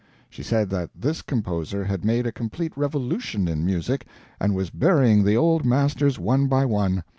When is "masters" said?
5.63-6.17